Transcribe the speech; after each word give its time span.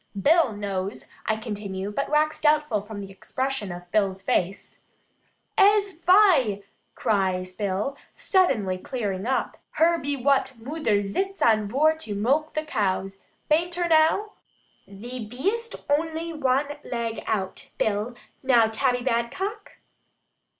Bill 0.19 0.51
knows," 0.53 1.09
I 1.27 1.35
continue, 1.35 1.91
but 1.91 2.09
wax 2.09 2.41
doubtful 2.41 2.81
from 2.81 3.01
the 3.01 3.11
expression 3.11 3.71
of 3.71 3.91
Bill's 3.91 4.23
face. 4.23 4.79
"Ees 5.63 5.99
fai," 5.99 6.63
cries 6.95 7.53
Bill, 7.55 7.95
suddenly 8.11 8.79
clearing 8.79 9.27
up, 9.27 9.57
"her 9.73 9.99
be 9.99 10.15
wutt 10.17 10.53
moother 10.59 11.03
zits 11.03 11.43
on 11.43 11.67
vor 11.67 11.93
to 11.97 12.15
mulk 12.15 12.55
the 12.55 12.65
coos. 12.65 13.19
Bain't 13.47 13.75
her 13.75 13.87
now?" 13.87 14.31
"Thee 14.87 15.23
bee'st 15.23 15.75
ony 15.87 16.33
wan 16.33 16.77
leg 16.83 17.21
out, 17.27 17.69
Bill. 17.77 18.15
Now 18.41 18.65
Tabby 18.65 19.03
Badcock?" 19.03 19.73